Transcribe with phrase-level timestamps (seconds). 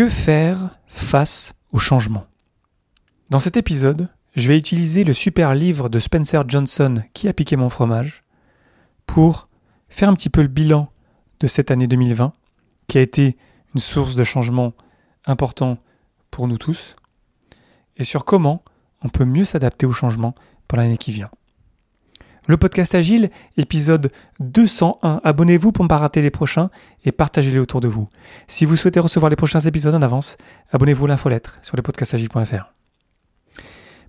[0.00, 2.24] Que faire face au changement?
[3.28, 7.54] Dans cet épisode, je vais utiliser le super livre de Spencer Johnson qui a piqué
[7.56, 8.24] mon fromage
[9.04, 9.50] pour
[9.90, 10.90] faire un petit peu le bilan
[11.40, 12.32] de cette année 2020
[12.88, 13.36] qui a été
[13.74, 14.72] une source de changement
[15.26, 15.76] important
[16.30, 16.96] pour nous tous
[17.98, 18.64] et sur comment
[19.02, 20.34] on peut mieux s'adapter au changement
[20.66, 21.30] pour l'année qui vient.
[22.50, 24.10] Le podcast Agile, épisode
[24.40, 25.20] 201.
[25.22, 26.68] Abonnez-vous pour ne pas rater les prochains
[27.04, 28.08] et partagez-les autour de vous.
[28.48, 30.36] Si vous souhaitez recevoir les prochains épisodes en avance,
[30.72, 32.72] abonnez-vous à l'infolettre sur lepodcastagile.fr.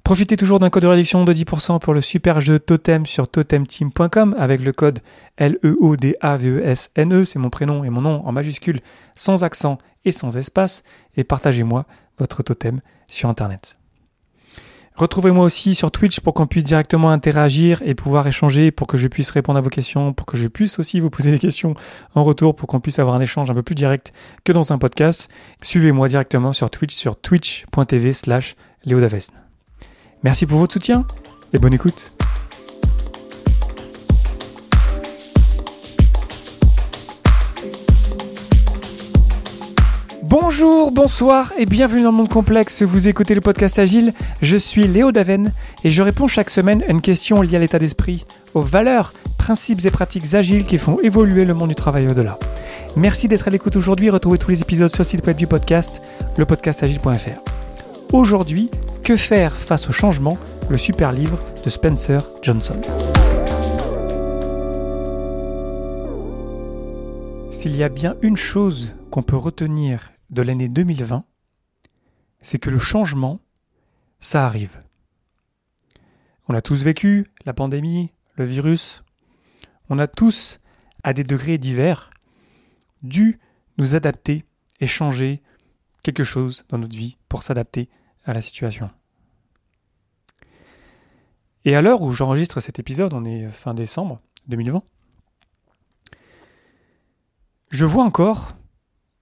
[0.04, 4.36] Profitez toujours d'un code de réduction de 10% pour le super jeu Totem sur totemteam.com
[4.36, 5.02] avec le code
[5.38, 8.80] L-E-O-D-A-V-E-S-N-E, c'est mon prénom et mon nom en majuscule,
[9.14, 10.84] sans accent et sans espace,
[11.16, 11.86] et partagez-moi
[12.18, 13.78] votre totem sur Internet.
[14.96, 19.08] Retrouvez-moi aussi sur Twitch pour qu'on puisse directement interagir et pouvoir échanger, pour que je
[19.08, 21.74] puisse répondre à vos questions, pour que je puisse aussi vous poser des questions
[22.14, 24.14] en retour, pour qu'on puisse avoir un échange un peu plus direct
[24.44, 25.30] que dans un podcast.
[25.62, 29.34] Suivez-moi directement sur Twitch sur twitch.tv slash léodavesne.
[30.24, 31.06] Merci pour votre soutien
[31.54, 32.12] et bonne écoute.
[40.32, 42.84] Bonjour, bonsoir et bienvenue dans le monde complexe.
[42.84, 44.14] Vous écoutez le podcast Agile.
[44.42, 45.52] Je suis Léo Daven
[45.84, 49.84] et je réponds chaque semaine à une question liée à l'état d'esprit, aux valeurs, principes
[49.84, 52.40] et pratiques agiles qui font évoluer le monde du travail au-delà.
[52.96, 54.10] Merci d'être à l'écoute aujourd'hui.
[54.10, 56.02] Retrouvez tous les épisodes sur le site web du podcast,
[56.38, 58.14] lepodcastagile.fr.
[58.14, 58.72] Aujourd'hui,
[59.04, 60.38] que faire face au changement?
[60.70, 62.80] Le super livre de Spencer Johnson.
[67.50, 71.26] S'il y a bien une chose qu'on peut retenir de l'année 2020,
[72.42, 73.40] c'est que le changement,
[74.20, 74.82] ça arrive.
[76.48, 79.04] On a tous vécu la pandémie, le virus.
[79.90, 80.60] On a tous,
[81.04, 82.12] à des degrés divers,
[83.04, 83.40] dû
[83.78, 84.46] nous adapter
[84.80, 85.42] et changer
[86.04, 87.90] quelque chose dans notre vie pour s'adapter
[88.26, 88.90] à la situation.
[91.66, 94.84] Et à l'heure où j'enregistre cet épisode, on est fin décembre 2020,
[97.70, 98.56] je vois encore,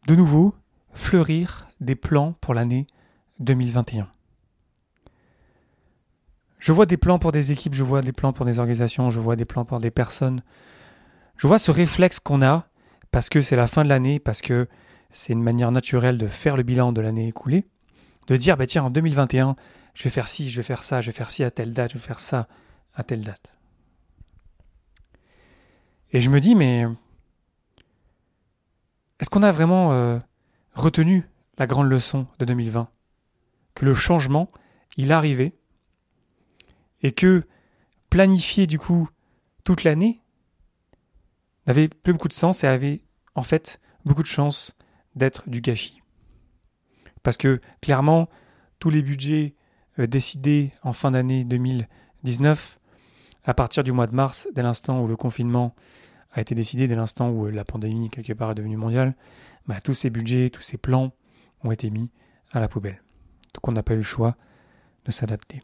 [0.08, 0.56] de nouveau,
[0.94, 2.88] fleurir des plans pour l'année
[3.40, 4.08] 2021.
[6.60, 9.20] Je vois des plans pour des équipes, je vois des plans pour des organisations, je
[9.20, 10.44] vois des plans pour des personnes.
[11.38, 12.68] Je vois ce réflexe qu'on a
[13.12, 14.68] parce que c'est la fin de l'année, parce que
[15.12, 17.66] c'est une manière naturelle de faire le bilan de l'année écoulée,
[18.28, 19.56] de dire bah tiens en 2021,
[19.94, 21.92] je vais faire ci, je vais faire ça, je vais faire ci à telle date,
[21.94, 22.48] je vais faire ça
[22.94, 23.48] à telle date.
[26.12, 26.86] Et je me dis mais
[29.20, 30.20] est-ce qu'on a vraiment euh,
[30.80, 31.26] retenu
[31.58, 32.90] la grande leçon de 2020
[33.76, 34.50] Que le changement,
[34.98, 35.54] il arrivait
[37.02, 37.44] et que
[38.10, 39.10] planifier du coup
[39.64, 40.22] toute l'année
[41.68, 43.02] n'avait plus beaucoup de sens et avait
[43.36, 44.76] en fait beaucoup de chances
[45.16, 46.02] d'être du gâchis.
[47.24, 48.30] Parce que clairement,
[48.80, 49.56] tous les budgets
[50.00, 52.80] euh, décidés en fin d'année 2019,
[53.44, 55.76] à partir du mois de mars, dès l'instant où le confinement
[56.32, 59.16] a été décidé, dès l'instant où la pandémie quelque part est devenue mondiale,
[59.70, 61.12] bah, tous ces budgets, tous ces plans
[61.64, 62.10] ont été mis
[62.52, 63.04] à la poubelle.
[63.54, 64.36] Donc on n'a pas eu le choix
[65.06, 65.62] de s'adapter.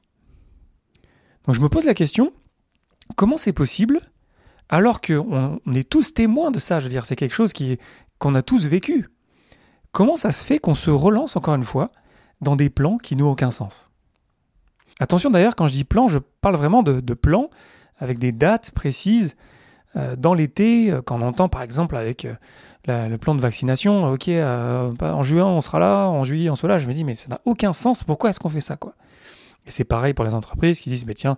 [1.44, 2.32] Donc je me pose la question,
[3.16, 4.00] comment c'est possible
[4.70, 7.80] alors qu'on on est tous témoins de ça, je veux dire, c'est quelque chose qui
[8.20, 9.10] qu'on a tous vécu.
[9.92, 11.92] Comment ça se fait qu'on se relance encore une fois
[12.42, 13.90] dans des plans qui n'ont aucun sens?
[15.00, 17.50] Attention d'ailleurs, quand je dis plan, je parle vraiment de, de plans
[17.98, 19.36] avec des dates précises.
[19.96, 22.28] Euh, dans l'été, euh, quand on entend par exemple avec
[22.88, 26.68] euh, le plan de vaccination, ok, en juin on sera là, en juillet on sera
[26.68, 28.94] là, je me dis mais ça n'a aucun sens, pourquoi est-ce qu'on fait ça quoi?
[29.66, 31.38] Et c'est pareil pour les entreprises qui disent mais tiens,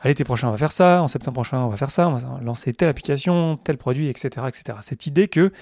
[0.00, 2.12] à l'été prochain on va faire ça, en septembre prochain on va faire ça, on
[2.12, 4.46] va lancer telle application, tel produit, etc.
[4.46, 4.78] etc.
[4.82, 5.52] Cette idée que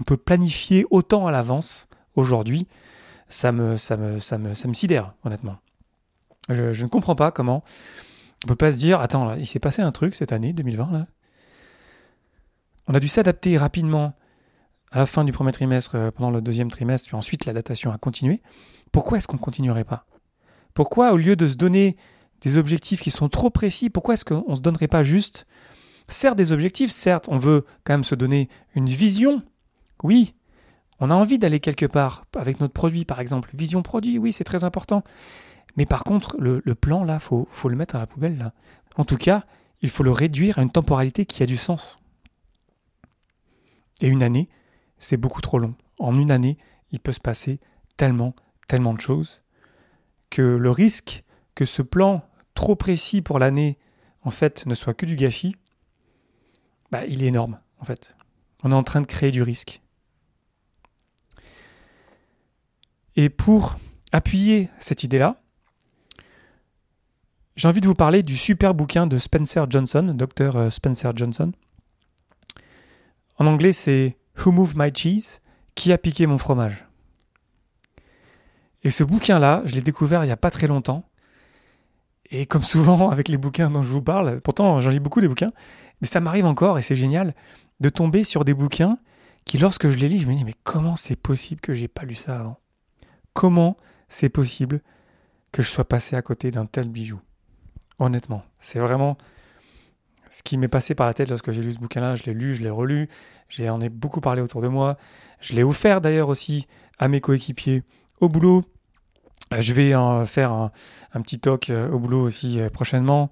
[0.00, 1.86] on peut planifier autant à l'avance
[2.16, 2.66] aujourd'hui,
[3.28, 5.56] ça me, me, me, me sidère honnêtement.
[6.48, 7.62] Je, ne comprends pas comment
[8.44, 11.06] on peut pas se dire attends il s'est passé un truc cette année 2020 là.
[12.88, 14.14] On a dû s'adapter rapidement
[14.90, 17.92] à la fin du premier trimestre, euh, pendant le deuxième trimestre, puis ensuite la datation
[17.92, 18.42] a continué.
[18.92, 20.06] Pourquoi est-ce qu'on ne continuerait pas?
[20.74, 21.96] Pourquoi, au lieu de se donner
[22.40, 25.46] des objectifs qui sont trop précis, pourquoi est-ce qu'on ne se donnerait pas juste,
[26.08, 29.42] certes des objectifs, certes on veut quand même se donner une vision,
[30.02, 30.34] oui,
[30.98, 34.44] on a envie d'aller quelque part avec notre produit par exemple, vision produit, oui c'est
[34.44, 35.02] très important,
[35.76, 38.52] mais par contre le, plan là, faut, faut le mettre à la poubelle là.
[38.96, 39.44] En tout cas,
[39.82, 41.98] il faut le réduire à une temporalité qui a du sens.
[44.00, 44.48] Et une année,
[45.00, 45.74] c'est beaucoup trop long.
[45.98, 46.56] En une année,
[46.92, 47.58] il peut se passer
[47.96, 48.36] tellement,
[48.68, 49.42] tellement de choses
[50.30, 51.24] que le risque
[51.56, 52.24] que ce plan
[52.54, 53.78] trop précis pour l'année,
[54.22, 55.56] en fait, ne soit que du gâchis,
[56.90, 58.14] bah, il est énorme, en fait.
[58.62, 59.80] On est en train de créer du risque.
[63.16, 63.76] Et pour
[64.12, 65.42] appuyer cette idée-là,
[67.56, 71.52] j'ai envie de vous parler du super bouquin de Spencer Johnson, docteur euh, Spencer Johnson.
[73.36, 75.40] En anglais, c'est Who Moved My Cheese
[75.74, 76.86] Qui a piqué mon fromage.
[78.82, 81.04] Et ce bouquin-là, je l'ai découvert il n'y a pas très longtemps.
[82.30, 85.28] Et comme souvent avec les bouquins dont je vous parle, pourtant j'en lis beaucoup des
[85.28, 85.52] bouquins,
[86.00, 87.34] mais ça m'arrive encore et c'est génial
[87.80, 88.98] de tomber sur des bouquins
[89.44, 92.04] qui, lorsque je les lis, je me dis mais comment c'est possible que j'ai pas
[92.04, 92.58] lu ça avant?
[93.34, 93.76] Comment
[94.08, 94.80] c'est possible
[95.52, 97.20] que je sois passé à côté d'un tel bijou?
[97.98, 99.18] Honnêtement, c'est vraiment
[100.30, 102.14] ce qui m'est passé par la tête lorsque j'ai lu ce bouquin-là.
[102.14, 103.08] Je l'ai lu, je l'ai relu,
[103.48, 104.96] j'en ai beaucoup parlé autour de moi.
[105.40, 106.66] Je l'ai offert d'ailleurs aussi
[106.98, 107.82] à mes coéquipiers
[108.20, 108.64] au boulot.
[109.52, 110.70] Euh, je vais en faire un,
[111.22, 113.30] petit talk euh, au boulot aussi euh, prochainement.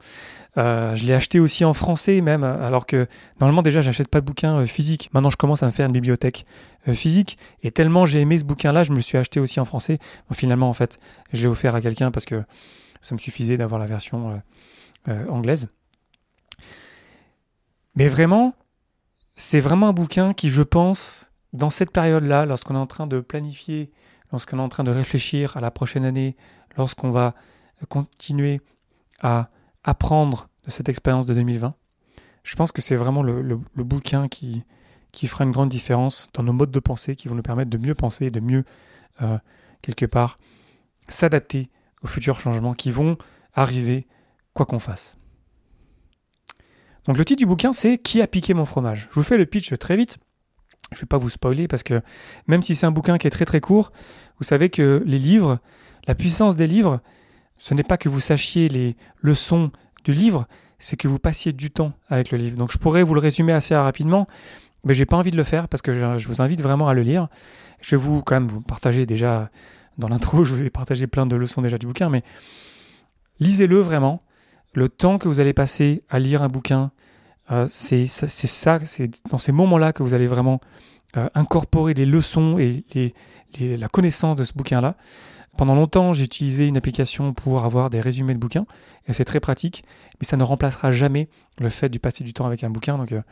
[0.57, 3.07] je l'ai acheté aussi en français même, alors que
[3.41, 5.09] normalement déjà j'achète pas de bouquins physiques.
[5.15, 6.47] Maintenant je commence à me faire une bibliothèque
[6.93, 7.39] physique.
[7.63, 9.99] Et tellement j'ai aimé ce bouquin-là, je me le suis acheté aussi en français.
[10.33, 10.99] finalement en fait,
[11.33, 12.43] je l'ai offert à quelqu'un parce que
[13.03, 14.43] ça me suffisait d'avoir la version
[15.29, 15.69] anglaise.
[17.95, 18.55] Mais vraiment,
[19.35, 23.21] c'est vraiment un bouquin qui, je pense, dans cette période-là, lorsqu'on est en train de
[23.21, 23.91] planifier
[24.33, 26.37] lorsqu'on est en train de réfléchir à la prochaine année,
[26.77, 27.35] lorsqu'on va
[27.89, 28.61] continuer
[29.21, 29.51] à
[29.85, 31.75] apprendre de cette expérience de 2020,
[32.43, 34.65] je pense que c'est vraiment le, bouquin qui,
[35.27, 37.95] fera une grande différence dans nos modes de pensée, qui vont nous permettre de mieux
[37.95, 38.65] penser et de mieux,
[39.23, 39.39] euh,
[39.83, 40.37] quelque part,
[41.09, 41.71] s'adapter
[42.03, 43.17] aux futurs changements qui vont
[43.55, 44.07] arriver
[44.55, 45.18] quoi qu'on fasse.
[47.09, 49.09] Donc le titre du bouquin, c'est Qui a piqué mon fromage?
[49.11, 50.19] Je vous fais le pitch très vite.
[50.93, 52.03] Je ne vais pas vous spoiler parce que
[52.47, 53.93] même si c'est un bouquin qui est très très court,
[54.39, 55.59] vous savez que les livres,
[56.07, 57.01] la puissance des livres,
[57.57, 59.71] ce n'est pas que vous sachiez les leçons
[60.05, 60.47] du livre,
[60.79, 62.59] c'est que vous passiez du temps avec le livre.
[62.59, 64.27] Donc je pourrais vous le résumer assez rapidement,
[64.85, 67.03] mais j'ai pas envie de le faire parce que je vous invite vraiment à le
[67.03, 67.29] lire.
[67.81, 69.51] Je vais vous quand même vous partager déjà
[69.97, 72.23] dans l'intro, je vous ai partagé plein de leçons déjà du bouquin, mais
[73.41, 74.23] lisez-le vraiment.
[74.79, 76.93] Le temps que vous allez passer à lire un bouquin,
[77.51, 80.61] euh, c'est ça, c'est dans ces moments-là que vous allez vraiment
[81.17, 82.85] euh, incorporer les leçons et
[83.59, 84.95] la connaissance de ce bouquin-là.
[85.57, 88.67] Pendant longtemps, j'ai utilisé une application pour avoir des résumés de bouquins,
[89.09, 89.83] et c'est très pratique,
[90.21, 91.29] mais ça ne remplacera jamais
[91.59, 93.05] le fait du passer du temps avec un bouquin.
[93.11, 93.23] Euh,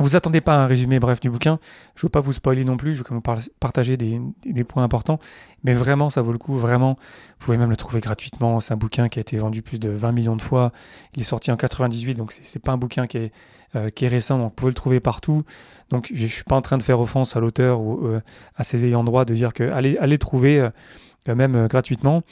[0.00, 1.58] vous attendez pas un résumé bref du bouquin.
[1.94, 2.94] Je veux pas vous spoiler non plus.
[2.94, 3.22] Je veux vous
[3.60, 5.18] partager des, points importants.
[5.62, 6.58] Mais vraiment, ça vaut le coup.
[6.58, 6.96] Vraiment,
[7.38, 8.60] vous pouvez même le trouver gratuitement.
[8.60, 10.72] C'est un bouquin qui a été vendu plus de 20 millions de fois.
[11.14, 13.32] Il est sorti en 98, donc c'est pas un bouquin qui est,
[13.76, 14.38] euh, qui est récent.
[14.38, 15.44] Donc vous pouvez le trouver partout.
[15.90, 18.20] Donc je suis pas en train de faire offense à l'auteur ou euh,
[18.56, 22.22] à ses ayants droit de dire que allez, trouver euh, même gratuitement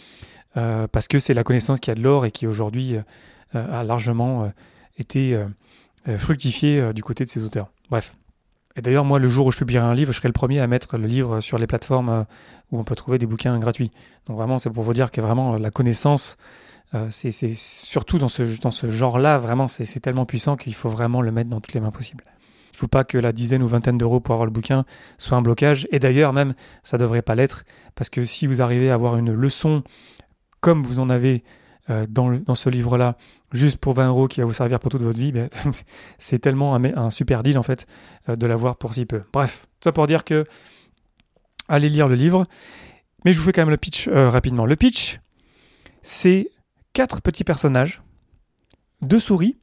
[0.90, 2.96] parce que c'est la connaissance qui a de l'or et qui aujourd'hui
[3.54, 4.50] a largement
[4.98, 5.40] été
[6.16, 7.70] fructifier euh, du côté de ces auteurs.
[7.90, 8.14] Bref.
[8.76, 10.66] Et d'ailleurs, moi, le jour où je publierai un livre, je serai le premier à
[10.66, 12.22] mettre le livre sur les plateformes euh,
[12.70, 13.90] où on peut trouver des bouquins gratuits.
[14.26, 16.36] Donc vraiment, c'est pour vous dire que vraiment, la connaissance,
[17.10, 21.30] c'est surtout dans ce, dans ce genre-là, vraiment, c'est tellement puissant qu'il faut vraiment le
[21.32, 22.24] mettre dans toutes les mains possibles.
[22.72, 24.84] Il ne faut pas que la dizaine ou vingtaine d'euros pour avoir le bouquin
[25.18, 25.88] soit un blocage.
[25.90, 27.64] Et d'ailleurs, même, ça ne devrait pas l'être,
[27.94, 29.82] parce que si vous arrivez à avoir une leçon
[30.60, 31.42] comme vous en avez
[31.90, 33.16] euh, dans, ce livre-là,
[33.52, 35.32] juste pour 20 euros qui va vous servir pour toute votre vie,
[36.18, 37.86] c'est tellement un, super deal en fait
[38.28, 39.22] euh, de l'avoir pour si peu.
[39.32, 40.44] Bref, ça pour dire que
[41.68, 42.46] allez lire le livre.
[43.24, 44.66] Mais je vous fais quand même le pitch euh, rapidement.
[44.66, 45.20] Le pitch,
[46.02, 46.50] c'est
[46.92, 48.02] quatre petits personnages,
[49.00, 49.56] deux souris.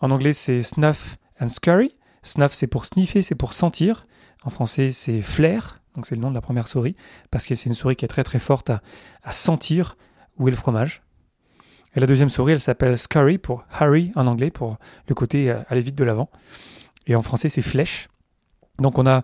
[0.00, 1.94] En anglais, c'est Snuff and Scurry.
[2.22, 4.06] Snuff, c'est pour sniffer, c'est pour sentir.
[4.44, 6.96] En français, c'est Flair, donc c'est le nom de la première souris,
[7.30, 9.96] parce que c'est une souris qui est très très forte à sentir
[10.38, 11.02] où est le fromage.
[11.94, 15.60] Et la deuxième souris, elle s'appelle Scurry pour Hurry en anglais, pour le côté euh,
[15.68, 16.30] aller vite de l'avant.
[17.06, 18.08] Et en français, c'est flèche.
[18.78, 19.22] Donc on a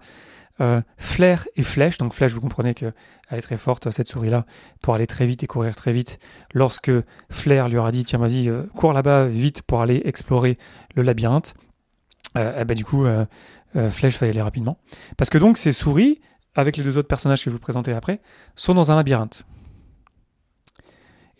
[0.61, 1.97] euh, flair et flèche.
[1.97, 2.93] Donc flèche, vous comprenez qu'elle
[3.31, 4.45] est très forte, cette souris-là,
[4.83, 6.19] pour aller très vite et courir très vite.
[6.53, 6.91] Lorsque
[7.31, 10.59] Flair lui aura dit, tiens, vas-y, euh, cours là-bas vite pour aller explorer
[10.95, 11.55] le labyrinthe,
[12.37, 13.05] eh ben, du coup,
[13.91, 14.79] Flèche va y aller rapidement.
[15.17, 16.21] Parce que donc ces souris,
[16.55, 18.21] avec les deux autres personnages que je vous présenter après,
[18.55, 19.45] sont dans un labyrinthe.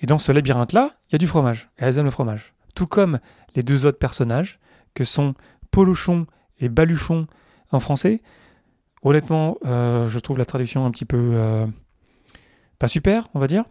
[0.01, 1.71] Et dans ce labyrinthe-là, il y a du fromage.
[1.79, 2.55] Et elles aiment le fromage.
[2.75, 3.19] Tout comme
[3.55, 4.59] les deux autres personnages,
[4.95, 5.35] que sont
[5.71, 6.27] Polochon
[6.61, 7.27] et Baluchon
[7.71, 8.23] en français.
[9.03, 11.67] Honnêtement, euh, je trouve la traduction un petit peu euh,
[12.79, 13.65] pas super, on va dire.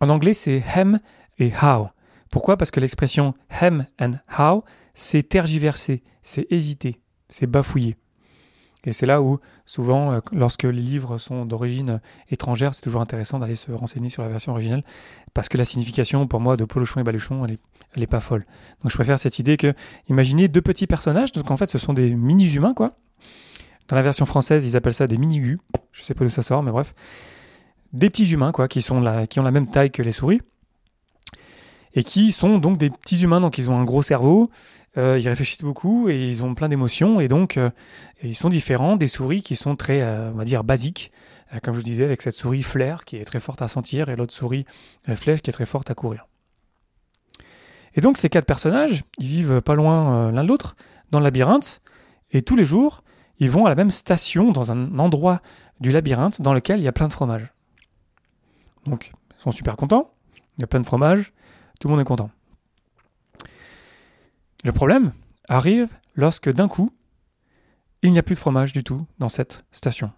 [0.00, 0.98] En anglais, c'est hem
[1.38, 1.88] et how.
[2.30, 2.56] Pourquoi?
[2.56, 7.96] Parce que l'expression hem and how, c'est tergiverser, c'est hésiter, c'est bafouiller.
[8.84, 13.38] Et c'est là où, souvent, euh, lorsque les livres sont d'origine étrangère, c'est toujours intéressant
[13.38, 14.82] d'aller se renseigner sur la version originale,
[15.34, 17.60] parce que la signification, pour moi, de Polochon et Baluchon, elle est,
[17.94, 18.44] elle est pas folle.
[18.82, 19.72] Donc je préfère cette idée que,
[20.08, 22.92] imaginez deux petits personnages, donc en fait, ce sont des mini-humains, quoi.
[23.88, 25.58] Dans la version française, ils appellent ça des mini-gus.
[25.92, 26.94] je sais pas d'où ça sort, mais bref,
[27.92, 30.40] des petits humains quoi, qui sont là, qui ont la même taille que les souris
[31.94, 34.50] et qui sont donc des petits humains, donc ils ont un gros cerveau,
[34.98, 37.70] euh, ils réfléchissent beaucoup et ils ont plein d'émotions et donc euh,
[38.22, 41.10] ils sont différents des souris qui sont très, euh, on va dire, basiques,
[41.62, 44.16] comme je vous disais, avec cette souris flair qui est très forte à sentir et
[44.16, 44.64] l'autre souris
[45.14, 46.26] flèche qui est très forte à courir.
[47.94, 50.76] Et donc ces quatre personnages, ils vivent pas loin l'un de l'autre
[51.10, 51.82] dans le labyrinthe
[52.30, 53.02] et tous les jours,
[53.38, 55.42] ils vont à la même station dans un endroit
[55.78, 57.52] du labyrinthe dans lequel il y a plein de fromages.
[58.86, 60.10] Donc ils sont super contents,
[60.56, 61.34] il y a plein de fromages,
[61.80, 62.30] tout le monde est content.
[64.62, 65.12] Le problème
[65.48, 66.92] arrive lorsque d'un coup,
[68.02, 70.12] il n'y a plus de fromage du tout dans cette station.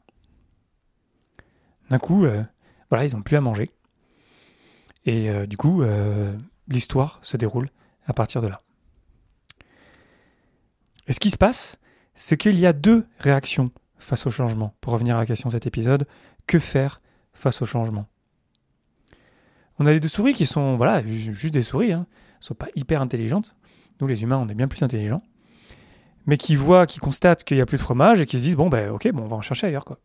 [1.90, 2.42] D'un coup, euh,
[2.90, 3.70] voilà, ils n'ont plus à manger.
[5.06, 6.36] Et euh, du coup, euh,
[6.68, 7.70] l'histoire se déroule
[8.06, 8.60] à partir de là.
[11.06, 11.78] Et ce qui se passe,
[12.14, 14.74] c'est qu'il y a deux réactions face au changement.
[14.80, 16.06] Pour revenir à la question de cet épisode,
[16.46, 17.00] que faire
[17.32, 18.06] face au changement?
[19.78, 22.06] On a les deux souris qui sont, voilà, juste des souris, hein,
[22.40, 23.56] sont pas hyper intelligentes.
[24.00, 25.22] Nous, les humains, on est bien plus intelligents.
[26.26, 28.56] Mais qui voient, qui constatent qu'il n'y a plus de fromage et qui se disent,
[28.56, 29.98] bon, ben, ok, bon, on va en chercher ailleurs, quoi.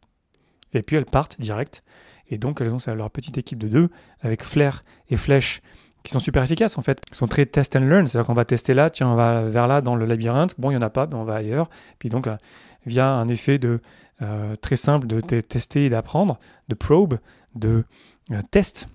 [0.73, 1.83] Et puis elles partent direct.
[2.29, 3.89] Et donc, elles ont leur petite équipe de deux,
[4.21, 5.61] avec Flair et Flèche,
[6.03, 7.01] qui sont super efficaces, en fait.
[7.11, 8.05] Ils sont très test and learn.
[8.05, 10.53] C'est-à-dire qu'on va tester là, tiens, on va vers là dans le labyrinthe.
[10.59, 11.69] Bon, il n'y en a pas, ben, on va ailleurs.
[11.97, 12.37] Puis donc, euh,
[12.85, 13.81] via un effet de,
[14.21, 17.19] euh, très simple de tester et d'apprendre, de probe,
[17.55, 17.85] de
[18.31, 18.89] euh, test,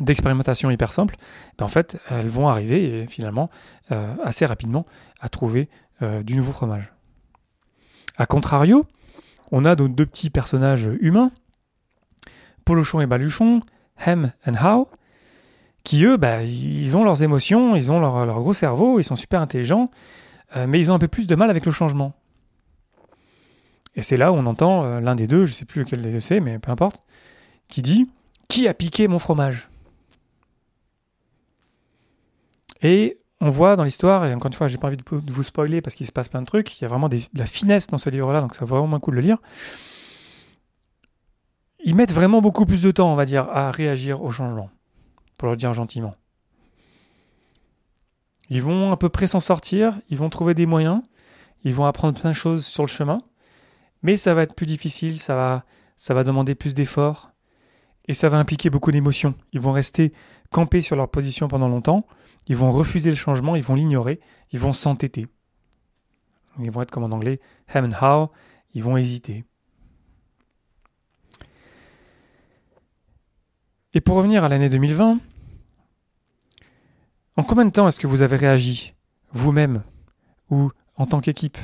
[0.00, 1.16] d'expérimentation hyper simple,
[1.58, 3.50] ben en fait, elles vont arriver finalement
[3.92, 4.86] euh, assez rapidement
[5.20, 5.68] à trouver
[6.02, 6.92] euh, du nouveau fromage.
[8.16, 8.86] A contrario,
[9.50, 11.30] on a nos deux petits personnages humains,
[12.64, 13.60] Polochon et Baluchon,
[14.04, 14.88] Hem and How,
[15.84, 19.40] qui eux, ben, ils ont leurs émotions, ils ont leur, gros cerveau, ils sont super
[19.40, 19.90] intelligents,
[20.56, 22.14] euh, mais ils ont un peu plus de mal avec le changement.
[23.96, 26.10] Et c'est là où on entend l'un des deux, je ne sais plus lequel des
[26.10, 27.04] deux c'est, mais peu importe,
[27.68, 28.08] qui dit
[28.48, 29.68] Qui a piqué mon fromage?
[32.84, 35.80] Et on voit dans l'histoire, et encore une fois, j'ai pas envie de vous spoiler
[35.80, 37.98] parce qu'il se passe plein de trucs, il y a vraiment de la finesse dans
[37.98, 39.38] ce livre-là, donc ça vaut vraiment cool de le lire.
[41.82, 44.70] Ils mettent vraiment beaucoup plus de temps, on va dire, à réagir au changement,
[45.38, 46.14] pour le dire gentiment.
[48.50, 51.00] Ils vont à peu près s'en sortir, ils vont trouver des moyens,
[51.64, 53.22] ils vont apprendre plein de choses sur le chemin,
[54.02, 55.64] mais ça va être plus difficile, ça va,
[55.96, 57.30] ça va demander plus d'efforts,
[58.06, 59.34] et ça va impliquer beaucoup d'émotions.
[59.54, 60.12] Ils vont rester
[60.50, 62.06] campés sur leur position pendant longtemps,
[62.46, 64.20] ils vont refuser le changement, ils vont l'ignorer,
[64.52, 65.26] ils vont s'entêter.
[66.60, 67.40] Ils vont être comme en anglais,
[67.74, 68.30] hem and how,
[68.74, 69.44] ils vont hésiter.
[73.94, 75.20] Et pour revenir à l'année 2020,
[77.36, 78.94] en combien de temps est-ce que vous avez réagi,
[79.32, 79.82] vous-même,
[80.50, 81.58] ou en tant qu'équipe,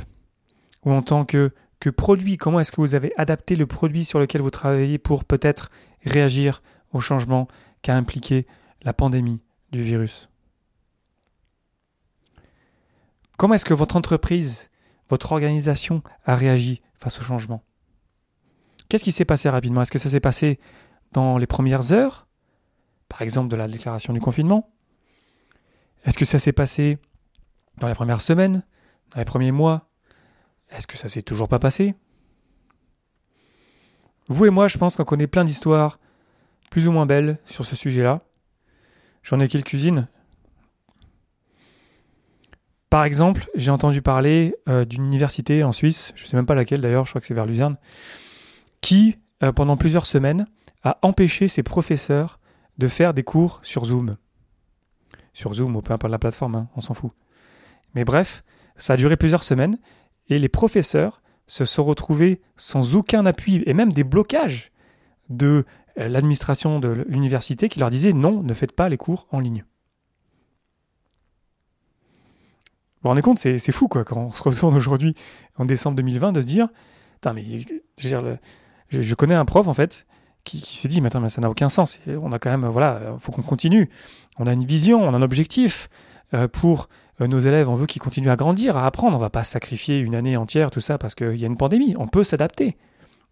[0.84, 2.36] ou en tant que, que produit?
[2.36, 5.70] Comment est-ce que vous avez adapté le produit sur lequel vous travaillez pour peut-être
[6.04, 7.48] réagir au changement
[7.82, 8.46] qu'a impliqué
[8.82, 10.29] la pandémie du virus?
[13.40, 14.68] Comment est-ce que votre entreprise,
[15.08, 17.64] votre organisation a réagi face au changement?
[18.86, 19.80] Qu'est-ce qui s'est passé rapidement?
[19.80, 20.60] Est-ce que ça s'est passé
[21.12, 22.28] dans les premières heures,
[23.08, 24.70] par exemple de la déclaration du confinement?
[26.04, 26.98] Est-ce que ça s'est passé
[27.78, 28.62] dans les premières semaines,
[29.12, 29.88] dans les premiers mois?
[30.68, 31.94] Est-ce que ça s'est toujours pas passé?
[34.28, 35.98] Vous et moi, je pense qu'on connaît plein d'histoires
[36.70, 38.20] plus ou moins belles sur ce sujet-là.
[39.22, 40.08] J'en ai quelques-unes,
[42.90, 46.56] par exemple, j'ai entendu parler euh, d'une université en Suisse, je ne sais même pas
[46.56, 47.76] laquelle d'ailleurs, je crois que c'est vers Luzerne,
[48.80, 50.46] qui, euh, pendant plusieurs semaines,
[50.82, 52.40] a empêché ses professeurs
[52.78, 54.16] de faire des cours sur Zoom.
[55.34, 57.12] Sur Zoom ou peu importe la plateforme, hein, on s'en fout.
[57.94, 58.42] Mais bref,
[58.76, 59.78] ça a duré plusieurs semaines
[60.28, 64.72] et les professeurs se sont retrouvés sans aucun appui et même des blocages
[65.28, 65.64] de
[65.98, 69.64] euh, l'administration de l'université qui leur disait non, ne faites pas les cours en ligne.
[73.00, 75.14] Vous vous rendez compte, c'est fou quoi, quand on se retourne aujourd'hui,
[75.56, 76.68] en décembre 2020, de se dire,
[78.90, 80.06] je, connais un prof en fait
[80.44, 81.98] qui, s'est dit, mais ça n'a aucun sens.
[82.06, 83.88] On a quand même, voilà, faut qu'on continue.
[84.38, 85.88] On a une vision, on a un objectif
[86.34, 86.90] euh, pour
[87.20, 87.70] euh, nos élèves.
[87.70, 89.16] On veut qu'ils continuent à grandir, à apprendre.
[89.16, 91.94] On va pas sacrifier une année entière tout ça parce qu'il y a une pandémie.
[91.98, 92.76] On peut s'adapter.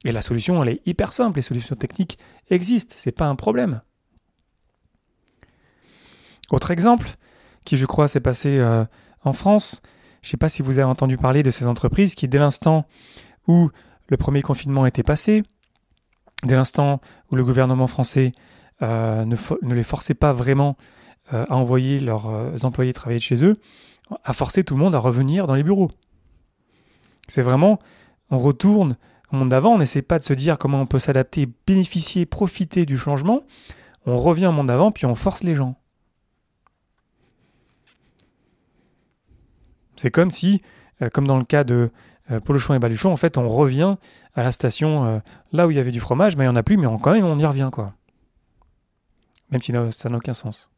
[0.04, 1.36] Et la solution, elle est hyper simple.
[1.36, 2.18] Les solutions techniques
[2.50, 2.94] existent.
[2.96, 3.82] C'est pas un problème.
[6.50, 7.10] Autre exemple,
[7.64, 8.84] qui je crois s'est passé euh,
[9.28, 9.82] en France,
[10.22, 12.86] je ne sais pas si vous avez entendu parler de ces entreprises qui, dès l'instant
[13.46, 13.70] où
[14.08, 15.42] le premier confinement était passé,
[16.44, 18.32] dès l'instant où le gouvernement français
[18.82, 20.76] euh, ne, les forçait pas vraiment
[21.32, 23.58] euh, à envoyer leurs euh, employés travailler de chez eux,
[24.24, 25.90] a forcé tout le monde à revenir dans les bureaux.
[27.28, 27.78] C'est vraiment,
[28.30, 28.96] on retourne
[29.32, 32.86] au monde d'avant, on n'essaie pas de se dire comment on peut s'adapter, bénéficier, profiter
[32.86, 33.42] du changement.
[34.06, 35.76] On revient au monde d'avant, puis on force les gens.
[39.98, 40.62] C'est comme si,
[41.02, 41.90] euh, comme dans le cas de
[42.30, 43.96] euh, Polochon et Baluchon, en fait, on revient
[44.34, 45.18] à la station euh,
[45.52, 47.12] là où il y avait du fromage, mais il n'y en a plus, mais quand
[47.12, 47.94] même, on y revient, quoi.
[49.50, 50.68] Même si ça n'a aucun sens.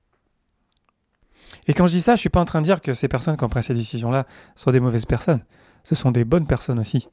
[1.67, 3.37] Et quand je dis ça, je suis pas en train de dire que ces personnes
[3.37, 5.45] qui ont pris ces décisions-là sont des mauvaises personnes.
[5.83, 7.09] Ce sont des bonnes personnes aussi.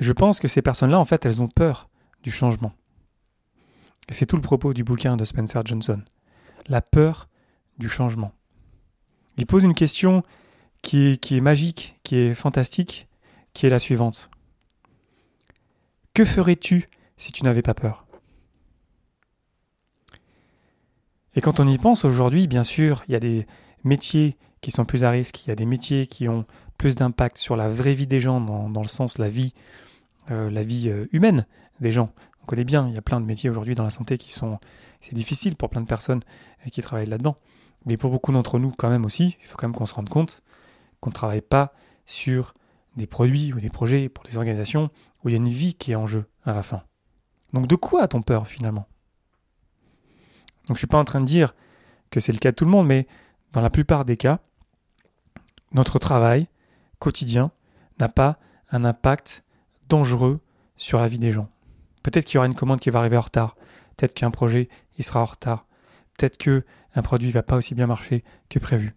[0.00, 1.88] Je pense que ces personnes-là, en fait, elles ont peur
[2.22, 2.72] du changement.
[4.08, 6.02] Et c'est tout le propos du bouquin de Spencer Johnson.
[6.68, 7.28] La peur
[7.78, 8.32] du changement.
[9.36, 10.22] Il pose une question
[10.86, 13.08] qui est, magique, qui est fantastique,
[13.54, 14.30] qui est la suivante.
[16.14, 18.06] Que ferais-tu si tu n'avais pas peur?
[21.34, 23.48] Et quand on y pense aujourd'hui, bien sûr, il y a des
[23.82, 26.46] métiers qui sont plus à risque, il y a des métiers qui ont
[26.78, 29.54] plus d'impact sur la vraie vie des gens, dans, le sens la vie,
[30.30, 31.46] euh, la vie euh, humaine
[31.80, 32.12] des gens.
[32.44, 34.60] On connaît bien, il y a plein de métiers aujourd'hui dans la santé qui sont...
[35.00, 36.22] C'est difficile pour plein de personnes
[36.64, 37.34] euh, qui travaillent là-dedans.
[37.86, 40.08] Mais pour beaucoup d'entre nous, quand même aussi, il faut quand même qu'on se rende
[40.08, 40.42] compte
[41.00, 41.74] qu'on ne travaille pas
[42.06, 42.54] sur
[42.96, 44.90] des produits ou des projets pour des organisations
[45.22, 46.82] où il y a une vie qui est en jeu à la fin.
[47.52, 48.86] Donc de quoi a-t-on peur finalement?
[50.66, 51.54] Donc je ne suis pas en train de dire
[52.10, 53.06] que c'est le cas de tout le monde, mais
[53.52, 54.40] dans la plupart des cas,
[55.72, 56.48] notre travail
[56.98, 57.50] quotidien
[58.00, 58.38] n'a pas
[58.70, 59.44] un impact
[59.88, 60.40] dangereux
[60.76, 61.48] sur la vie des gens.
[62.02, 63.56] Peut-être qu'il y aura une commande qui va arriver en retard,
[63.96, 64.68] peut-être qu'un projet
[65.00, 65.66] sera en retard,
[66.16, 68.96] peut-être que un produit va pas aussi bien marcher que prévu.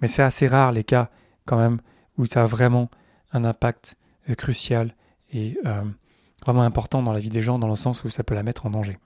[0.00, 1.10] Mais c'est assez rare les cas
[1.44, 1.80] quand même
[2.18, 2.90] où ça a vraiment
[3.32, 3.96] un impact
[4.28, 4.94] euh, crucial
[5.32, 5.82] et euh,
[6.44, 8.66] vraiment important dans la vie des gens dans le sens où ça peut la mettre
[8.66, 8.98] en danger.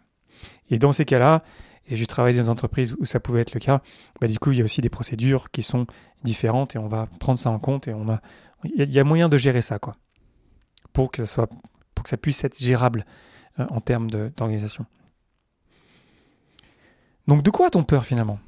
[0.70, 1.42] Et dans ces cas-là,
[1.88, 3.80] et j'ai travaillé dans des entreprises où ça pouvait être le cas,
[4.20, 5.86] bah du coup il y a aussi des procédures qui sont
[6.24, 8.20] différentes et on va prendre ça en compte et on a
[8.64, 9.96] il y a moyen de gérer ça quoi
[10.92, 11.48] pour que ça soit
[11.94, 13.06] pour que ça puisse être gérable
[13.60, 14.86] euh, en termes d'organisation.
[17.28, 18.38] Donc de quoi a-t-on peur finalement?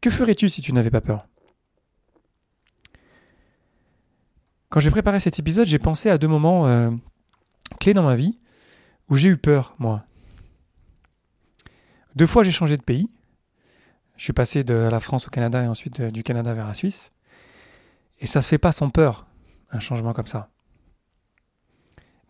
[0.00, 1.26] Que ferais-tu si tu n'avais pas peur?
[4.68, 6.90] Quand j'ai préparé cet épisode, j'ai pensé à deux moments euh,
[7.80, 8.38] clés dans ma vie
[9.08, 10.04] où j'ai eu peur, moi.
[12.14, 13.08] Deux fois, j'ai changé de pays.
[14.16, 17.12] Je suis passé de la France au Canada et ensuite du Canada vers la Suisse.
[18.20, 19.26] Et ça se fait pas sans peur,
[19.70, 20.50] un changement comme ça.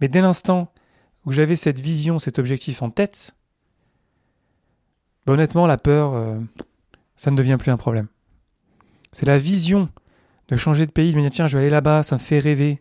[0.01, 0.73] Mais dès l'instant
[1.25, 3.35] où j'avais cette vision, cet objectif en tête,
[5.27, 6.39] bah, honnêtement, la peur, euh,
[7.19, 8.07] ça ne devient plus un problème.
[9.11, 9.89] C'est la vision
[10.47, 12.39] de changer de pays, de me dire tiens, je vais aller là-bas, ça me fait
[12.39, 12.81] rêver.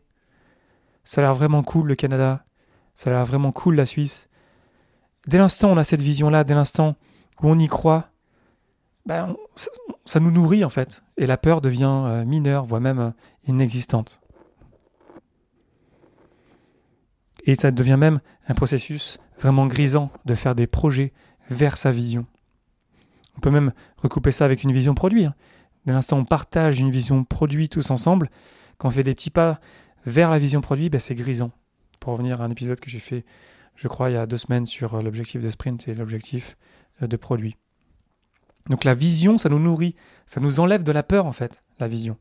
[1.03, 2.45] Ça a l'air vraiment cool le Canada,
[2.93, 4.29] ça a l'air vraiment cool la Suisse.
[5.25, 6.95] Dès l'instant on a cette vision-là, dès l'instant
[7.41, 8.09] où on y croit,
[9.07, 9.35] ben,
[10.05, 11.01] ça, nous nourrit en fait.
[11.17, 13.11] Et la peur devient euh, mineure, voire même euh,
[13.47, 14.21] inexistante.
[17.43, 21.11] Et ça devient même un processus vraiment grisant de faire des projets
[21.49, 22.27] vers sa vision.
[23.37, 25.25] On peut même recouper ça avec une vision produit.
[25.25, 25.35] Hein.
[25.85, 28.29] Dès l'instant où on partage une vision produit tous ensemble,
[28.77, 29.59] quand on fait des petits pas
[30.05, 31.51] vers la vision produit, ben c'est grisant.
[31.99, 33.25] Pour revenir à un épisode que j'ai fait,
[33.75, 36.57] je crois, il y a deux semaines sur euh, l'objectif de sprint et l'objectif
[37.01, 37.55] euh, de produit.
[38.69, 39.95] Donc la vision, ça nous nourrit,
[40.25, 42.17] ça nous enlève de la peur en fait, la vision.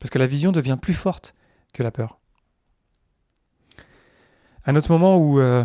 [0.00, 1.34] Parce que la vision devient plus forte
[1.74, 2.18] que la peur.
[4.64, 5.64] Un autre moment où, euh,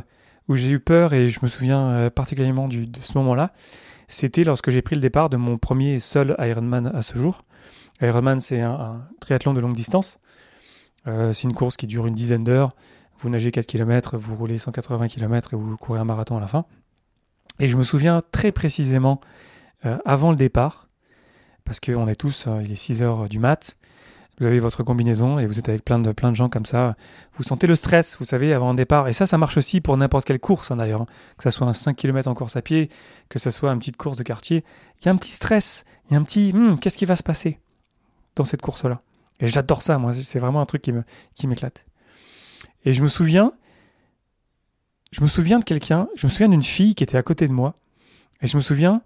[0.50, 3.54] j'ai eu peur, et je me souviens particulièrement de ce moment-là,
[4.14, 7.44] c'était lorsque j'ai pris le départ de mon premier seul Ironman à ce jour.
[8.02, 10.20] Ironman, c'est un, triathlon de longue distance.
[11.08, 12.76] Euh, c'est une course qui dure une dizaine d'heures.
[13.20, 16.48] Vous nagez 4 km, vous roulez 180 km et vous courez un marathon à la
[16.48, 16.66] fin.
[17.60, 19.20] Et je me souviens très précisément,
[19.86, 20.90] euh, avant le départ,
[21.66, 23.78] parce qu'on est tous, euh, il est 6 heures du mat,
[24.40, 26.96] vous avez votre combinaison et vous êtes avec plein de, plein de gens comme ça.
[27.38, 29.08] Vous sentez le stress, vous savez, avant un départ.
[29.08, 31.02] Et ça, ça marche aussi pour n'importe quelle course, hein, d'ailleurs.
[31.02, 31.08] Hein.
[31.38, 32.90] Que ce soit un 5 km en course à pied,
[33.30, 34.64] que ce soit une petite course de quartier.
[35.02, 37.16] Il y a un petit stress, il y a un petit hmm, qu'est-ce qui va
[37.16, 37.60] se passer
[38.36, 39.02] dans cette course-là?
[39.40, 40.14] Et j'adore ça, moi.
[40.14, 41.04] C'est vraiment un truc qui me
[41.36, 41.86] qui m'éclate.
[42.86, 43.54] Et je me souviens,
[45.12, 47.54] je me souviens de quelqu'un, je me souviens d'une fille qui était à côté de
[47.54, 47.76] moi.
[48.42, 49.02] Et je me souviens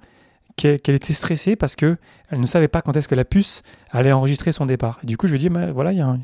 [0.58, 1.98] qu'elle était stressée parce que
[2.30, 5.00] elle ne savait pas quand est-ce que la puce allait enregistrer son départ.
[5.04, 6.18] Et du coup, je lui ai dit, voilà, il y, a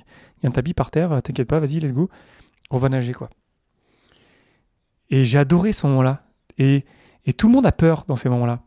[0.44, 2.10] un tapis par terre, t'inquiète pas, vas-y, let's go,
[2.72, 3.30] on va nager, quoi.
[5.10, 6.24] Et j'ai adoré ce moment-là.
[6.58, 6.86] Et,
[7.26, 8.62] et tout le monde a peur dans ces moments-là.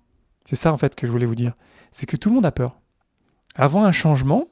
[0.45, 1.55] C'est ça, en fait, que je voulais vous dire.
[1.91, 2.81] C'est que tout le monde a peur.
[3.57, 4.45] Avant un changement,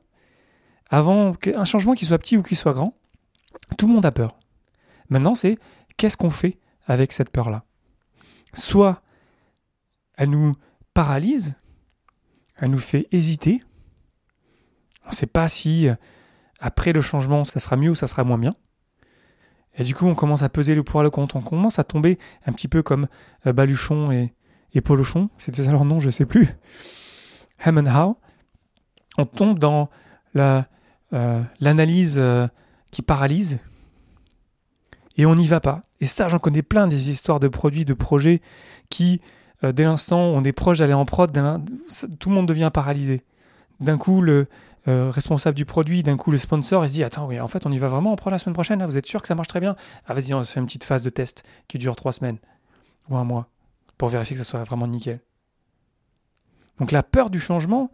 [0.91, 2.97] avant un changement qui soit petit ou qui soit grand,
[3.79, 4.37] tout le monde a peur.
[5.09, 5.59] Maintenant, c'est
[5.97, 7.65] qu'est-ce qu'on fait avec cette peur-là?
[8.55, 9.03] Soit
[10.17, 10.57] elle nous
[10.95, 11.55] paralyse,
[12.57, 13.63] elle nous fait hésiter.
[15.05, 15.95] On ne sait pas si euh,
[16.61, 18.55] après le changement, ça sera mieux ou ça sera moins bien.
[19.77, 21.37] Et du coup, on commence à peser le pour et le contre.
[21.37, 23.09] On commence à tomber un petit peu comme
[23.47, 24.33] euh, Baluchon et,
[24.73, 25.31] et Polochon.
[25.39, 26.49] C'était ça leur nom, je sais plus.
[27.65, 28.17] Ham and How.
[29.19, 29.91] On tombe dans
[30.33, 30.69] la,
[31.13, 32.23] euh, l'analyse
[32.91, 33.59] qui paralyse.
[35.17, 35.83] Et on n'y va pas.
[36.01, 38.43] Et ça, j'en connais plein des histoires de produits, de projets
[38.91, 39.21] qui,
[39.73, 41.33] dès l'instant où on est proche d'aller en prod,
[42.19, 43.23] tout le monde devient paralysé.
[43.81, 44.47] D'un coup, le,
[44.87, 47.65] euh, responsable du produit, d'un coup le sponsor, il se dit Attends, oui, en fait,
[47.65, 49.49] on y va vraiment, on prend la semaine prochaine, vous êtes sûr que ça marche
[49.49, 49.77] très bien?
[50.07, 52.37] Ah, vas-y, on fait une petite phase de test qui dure trois semaines
[53.09, 53.49] ou un mois
[53.97, 55.21] pour vérifier que ça soit vraiment nickel.
[56.79, 57.91] Donc, la peur du changement,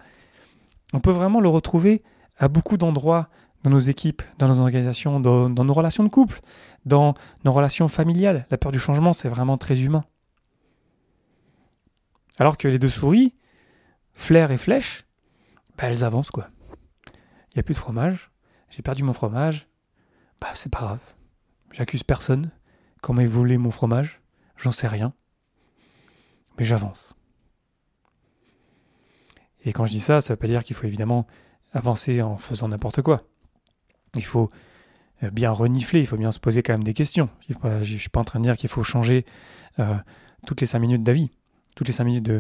[0.92, 2.02] on peut vraiment le retrouver
[2.38, 3.28] à beaucoup d'endroits
[3.62, 6.40] dans nos équipes, dans nos organisations, dans nos relations de couple,
[6.87, 8.46] dans nos relations familiales.
[8.50, 10.04] La peur du changement, c'est vraiment très humain.
[12.38, 13.34] Alors que les deux souris,
[14.12, 15.04] flair et flèche,
[15.76, 16.48] bah, elles avancent quoi
[17.50, 18.30] il n'y a plus de fromage,
[18.68, 19.68] j'ai perdu mon fromage,
[20.40, 21.00] bah c'est pas grave.
[21.72, 22.50] J'accuse personne
[23.02, 24.20] qu'on m'ait volé mon fromage,
[24.56, 25.12] j'en sais rien.
[26.58, 27.14] Mais j'avance.
[29.64, 31.26] Et quand je dis ça, ça ne veut pas dire qu'il faut évidemment
[31.72, 33.24] avancer en faisant n'importe quoi.
[34.14, 34.50] Il faut
[35.22, 37.28] euh, bien renifler, il faut bien se poser quand même des questions.
[37.48, 39.26] Je ne suis pas en train de dire qu'il faut changer
[39.80, 39.96] euh,
[40.46, 41.30] toutes les cinq minutes d'avis,
[41.80, 42.30] toutes les cinq minutes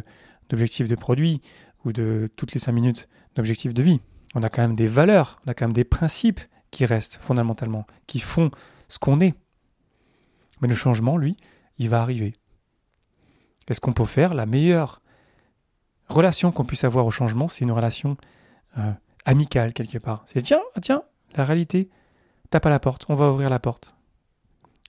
[0.50, 1.40] d'objectifs de, de produit
[1.86, 4.00] ou de toutes les cinq minutes d'objectifs de vie
[4.34, 7.86] on a quand même des valeurs, on a quand même des principes qui restent fondamentalement,
[8.06, 8.50] qui font
[8.88, 9.34] ce qu'on est.
[10.60, 11.36] Mais le changement, lui,
[11.78, 12.34] il va arriver.
[13.68, 15.00] Est-ce qu'on peut faire la meilleure
[16.08, 17.48] relation qu'on puisse avoir au changement?
[17.48, 18.16] C'est une relation
[18.78, 18.92] euh,
[19.24, 20.24] amicale quelque part.
[20.26, 21.02] C'est tiens, ah, tiens,
[21.34, 21.88] la réalité
[22.50, 23.94] tape à la porte, on va ouvrir la porte.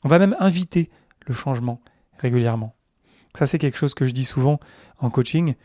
[0.04, 0.90] On va même inviter
[1.26, 1.80] le changement
[2.18, 2.76] régulièrement.
[3.38, 4.60] Ça, c'est quelque chose que je dis souvent
[5.00, 5.56] en coaching.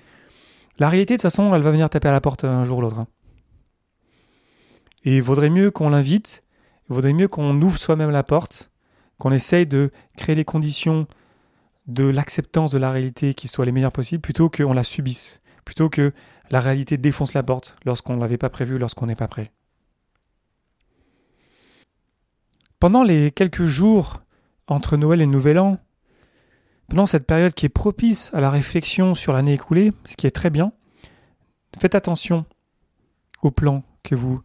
[0.79, 2.81] La réalité, de toute façon, elle va venir taper à la porte un jour ou
[2.83, 3.01] l'autre.
[3.01, 3.09] Hein.
[5.05, 6.45] Et il vaudrait mieux qu'on l'invite,
[6.89, 8.71] il vaudrait mieux qu'on ouvre soi-même la porte,
[9.19, 11.07] qu'on essaye de créer les conditions
[11.87, 15.89] de l'acceptance de la réalité qui soient les meilleures possibles, plutôt qu'on la subisse, plutôt
[15.89, 16.13] que
[16.51, 19.53] la réalité défonce la porte lorsqu'on ne l'avait pas prévu, lorsqu'on n'est pas prêt.
[22.79, 24.21] Pendant les quelques jours
[24.67, 25.79] entre Noël et Nouvel An,
[26.89, 30.31] pendant cette période qui est propice à la réflexion sur l'année écoulée, ce qui est
[30.31, 30.73] très bien,
[31.79, 32.47] faites attention
[33.43, 34.41] au plan que vous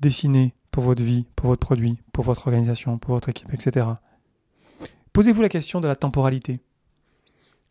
[0.00, 3.86] dessiner pour votre vie, pour votre produit, pour votre organisation, pour votre équipe, etc.
[5.12, 6.60] Posez-vous la question de la temporalité.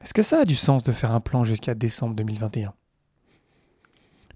[0.01, 2.73] Est-ce que ça a du sens de faire un plan jusqu'à décembre 2021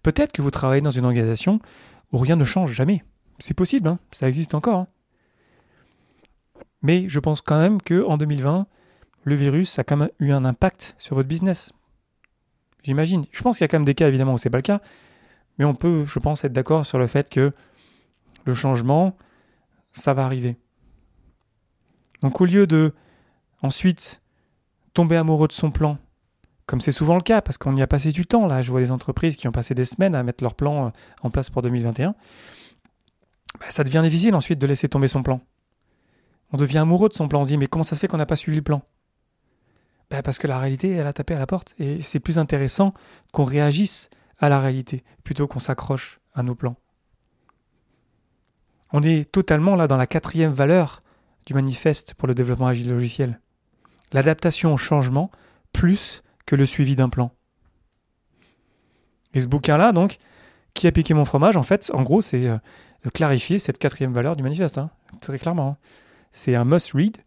[0.04, 1.60] Peut-être que vous travaillez dans une organisation
[2.12, 3.04] où rien ne change jamais.
[3.40, 4.80] C'est possible, hein ça existe encore.
[4.80, 4.88] Hein.
[6.82, 8.68] Mais je pense quand même que en 2020,
[9.24, 11.74] le virus a quand même eu un impact sur votre business.
[12.84, 13.26] J'imagine.
[13.32, 14.82] Je pense qu'il y a quand même des cas évidemment où c'est pas le cas,
[15.58, 17.52] mais on peut, je pense, être d'accord sur le fait que
[18.46, 19.18] le changement,
[19.92, 20.58] ça va arriver.
[22.22, 22.94] Donc au lieu de
[23.62, 24.22] ensuite
[24.94, 25.98] tomber amoureux de son plan,
[26.66, 28.80] comme c'est souvent le cas, parce qu'on y a passé du temps, là je vois
[28.80, 30.90] des entreprises qui ont passé des semaines à mettre leur plan euh,
[31.22, 32.16] en place pour 2021,
[33.60, 35.42] bah, ça devient difficile ensuite de laisser tomber son plan.
[36.52, 38.18] On devient amoureux de son plan, on se dit mais comment ça se fait qu'on
[38.18, 38.82] n'a pas suivi le plan?
[40.10, 42.94] Bah, Parce que la réalité, elle a tapé à la porte, et c'est plus intéressant
[43.32, 46.78] qu'on réagisse à la réalité, plutôt qu'on s'accroche à nos plans.
[48.92, 51.04] On est totalement là dans la quatrième valeur
[51.46, 53.40] du manifeste pour le développement agile logiciel.
[54.12, 55.30] L'adaptation au changement
[55.74, 57.32] plus que le suivi d'un plan.
[59.34, 60.18] Et ce bouquin-là, donc,
[60.74, 62.58] qui a piqué mon fromage, en fait, en gros, c'est euh,
[63.14, 64.90] clarifier cette quatrième valeur du manifeste, hein,
[65.22, 65.70] très clairement.
[65.70, 65.78] Hein.
[66.32, 67.18] C'est un must-read,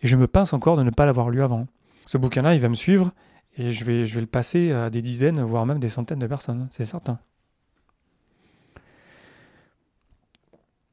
[0.00, 1.66] et je me pince encore de ne pas l'avoir lu avant.
[2.08, 3.12] Ce bouquin-là, il va me suivre,
[3.58, 6.68] et je vais, le passer à des dizaines, voire même des centaines de personnes, hein,
[6.70, 7.18] c'est certain.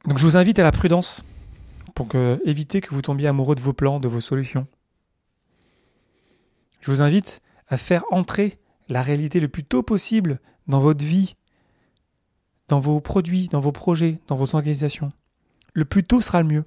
[0.03, 1.23] Donc je vous invite à la prudence
[1.93, 2.09] pour
[2.43, 4.67] éviter que vous tombiez amoureux de vos plans, de vos solutions.
[6.81, 11.37] Je vous invite à faire entrer la réalité le plus tôt possible dans votre vie,
[12.67, 15.13] dans vos produits, dans vos projets, dans vos organisations.
[15.71, 16.65] Le plus tôt sera le mieux.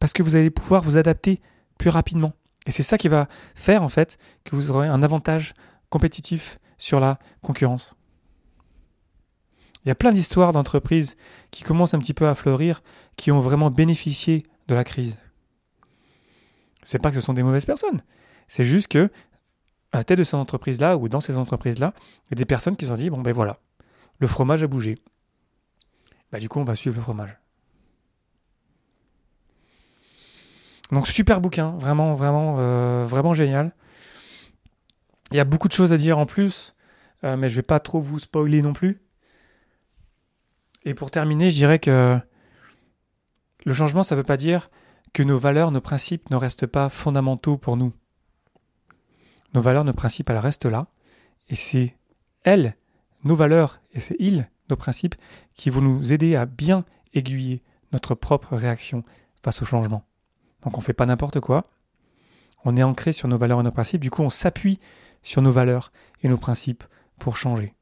[0.00, 1.40] Parce que vous allez pouvoir vous adapter
[1.78, 2.32] plus rapidement.
[2.66, 5.54] Et c'est ça qui va faire en fait que vous aurez un avantage
[5.88, 7.96] compétitif sur la concurrence.
[9.84, 11.16] Il y a plein d'histoires d'entreprises
[11.50, 12.82] qui commencent un petit peu à fleurir,
[13.16, 15.18] qui ont vraiment bénéficié de la crise.
[16.84, 18.02] C'est pas que ce sont des mauvaises personnes.
[18.46, 19.10] C'est juste que,
[19.92, 21.94] à la tête de ces entreprises-là, ou dans ces entreprises-là,
[22.26, 23.58] il y a des personnes qui se sont dit, bon ben voilà,
[24.18, 24.94] le fromage a bougé.
[26.30, 27.41] Bah du coup, on va suivre le fromage.
[30.92, 33.72] Donc super bouquin, vraiment, vraiment, euh, vraiment génial.
[35.30, 36.76] Il y a beaucoup de choses à dire en plus,
[37.24, 39.00] euh, mais je vais pas trop vous spoiler non plus.
[40.84, 42.18] Et pour terminer, je dirais que
[43.64, 44.70] le changement, ça ne veut pas dire
[45.14, 47.94] que nos valeurs, nos principes ne restent pas fondamentaux pour nous.
[49.54, 50.88] Nos valeurs, nos principes, elles restent là.
[51.48, 51.96] Et c'est
[52.44, 52.76] elles,
[53.24, 55.14] nos valeurs, et c'est ils, nos principes,
[55.54, 59.04] qui vont nous aider à bien aiguiller notre propre réaction
[59.42, 60.04] face au changement.
[60.62, 61.70] Donc on ne fait pas n'importe quoi.
[62.64, 64.00] On est ancré sur nos valeurs et nos principes.
[64.00, 64.78] Du coup, on s'appuie
[65.22, 66.84] sur nos valeurs et nos principes
[67.18, 67.74] pour changer.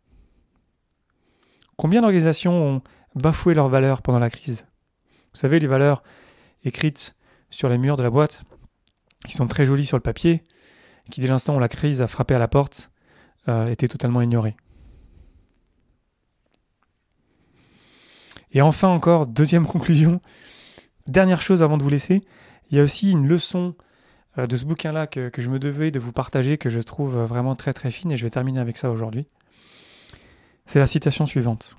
[1.76, 2.82] Combien d'organisations ont
[3.14, 4.66] bafoué leurs valeurs pendant la crise?
[5.32, 6.02] Vous savez, les valeurs
[6.64, 7.14] écrites
[7.50, 8.42] sur les murs de la boîte,
[9.26, 10.42] qui sont très jolies sur le papier,
[11.10, 12.90] qui dès l'instant où la crise a frappé à la porte,
[13.48, 14.56] euh, étaient totalement ignorées.
[18.52, 20.20] Et enfin encore, deuxième conclusion,
[21.06, 22.24] dernière chose avant de vous laisser,
[22.70, 23.74] il y a aussi une leçon
[24.38, 27.56] euh, de ce bouquin-là que, je me devais de vous partager, que je trouve vraiment
[27.56, 29.26] très très fine, et je vais terminer avec ça aujourd'hui.
[30.66, 31.76] C'est la citation suivante.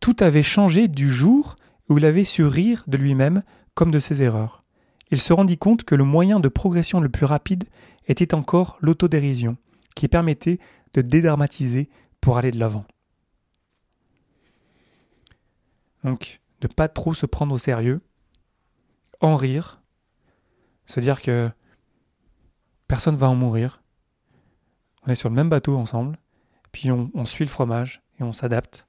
[0.00, 1.56] Tout avait changé du jour
[1.88, 3.42] où il avait su rire de lui-même
[3.74, 4.64] comme de ses erreurs.
[5.10, 7.64] Il se rendit compte que le moyen de progression le plus rapide
[8.06, 9.56] était encore l'autodérision,
[9.94, 10.58] qui permettait
[10.94, 11.88] de dédramatiser
[12.20, 12.84] pour aller de l'avant.
[16.04, 18.00] Donc, de pas trop se prendre au sérieux,
[19.20, 19.80] en rire,
[20.86, 21.50] se dire que
[22.88, 23.82] personne va en mourir,
[25.06, 26.18] on est sur le même bateau ensemble,
[26.72, 28.86] puis on, suit le fromage et on s'adapte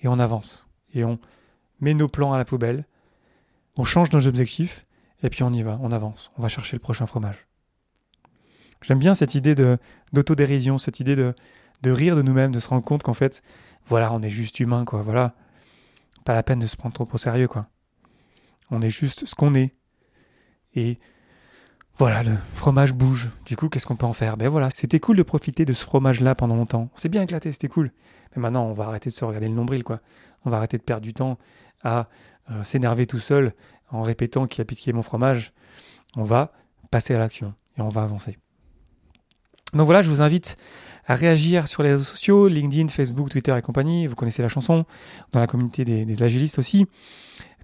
[0.00, 1.18] et on avance et on
[1.80, 2.84] met nos plans à la poubelle,
[3.76, 4.86] on change nos objectifs
[5.22, 7.46] et puis on y va, on avance, on va chercher le prochain fromage.
[8.82, 9.54] J'aime bien cette idée
[10.12, 11.34] d'autodérision, cette idée de,
[11.82, 13.42] de rire de nous-mêmes, de se rendre compte qu'en fait,
[13.86, 15.02] voilà, on est juste humain, quoi.
[15.02, 15.34] Voilà,
[16.24, 17.68] pas la peine de se prendre trop au sérieux, quoi.
[18.70, 19.74] On est juste ce qu'on est.
[20.74, 20.98] Et
[21.96, 23.30] voilà, le fromage bouge.
[23.46, 24.36] Du coup, qu'est-ce qu'on peut en faire?
[24.36, 26.90] Ben voilà, c'était cool de profiter de ce fromage-là pendant longtemps.
[26.94, 27.92] C'est bien éclaté, c'était cool.
[28.34, 30.00] Mais maintenant, on va arrêter de se regarder le nombril, quoi.
[30.44, 31.38] On va arrêter de perdre du temps
[31.82, 32.08] à
[32.50, 33.54] euh, s'énerver tout seul
[33.90, 35.52] en répétant qui a piqué mon fromage?
[36.16, 36.52] On va
[36.90, 38.38] passer à l'action et on va avancer.
[39.72, 40.56] Donc voilà, je vous invite
[41.06, 44.06] à réagir sur les réseaux sociaux, LinkedIn, Facebook, Twitter et compagnie.
[44.06, 44.84] Vous connaissez la chanson,
[45.32, 46.86] dans la communauté des, agilistes aussi,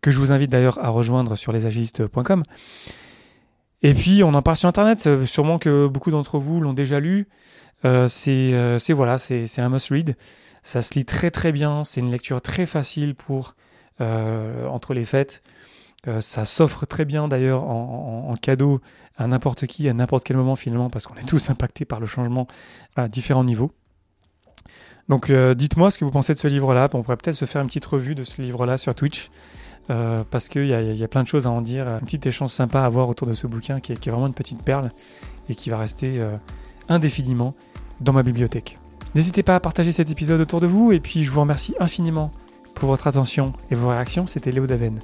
[0.03, 2.43] que je vous invite d'ailleurs à rejoindre sur lesagilistes.com.
[3.83, 7.01] Et puis on en parle sur Internet, euh, sûrement que beaucoup d'entre vous l'ont déjà
[7.01, 7.29] lu.
[7.85, 9.17] Euh, c'est voilà,
[9.59, 10.17] un must read.
[10.63, 13.57] Ça se lit très très bien, c'est une lecture très facile pour
[14.01, 15.43] euh, entre les fêtes.
[16.09, 18.81] Euh, ça s'offre très bien d'ailleurs en, cadeau
[19.17, 22.07] à n'importe qui, à n'importe quel moment finalement, parce qu'on est tous impactés par le
[22.07, 22.47] changement
[22.97, 23.71] à différents niveaux.
[25.09, 26.89] Donc euh, dites-moi ce que vous pensez de ce livre-là.
[26.95, 29.31] On pourrait peut-être se faire une petite revue de ce livre-là sur Twitch.
[29.89, 31.89] Parce qu'il y, a plein de choses à en dire.
[31.89, 34.27] Un petit échange sympa à avoir autour de ce bouquin qui est, qui est vraiment
[34.27, 34.89] une petite perle
[35.49, 36.21] et qui va rester
[36.89, 37.55] indéfiniment
[38.01, 38.79] dans ma bibliothèque.
[39.15, 42.31] N'hésitez pas à partager cet épisode autour de vous et puis je vous remercie infiniment
[42.75, 44.27] pour votre attention et vos réactions.
[44.27, 44.99] C'était Léo Daven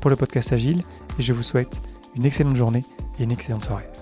[0.00, 0.82] pour le podcast Agile
[1.18, 1.80] et je vous souhaite
[2.16, 2.84] une excellente journée
[3.18, 4.01] et une excellente soirée.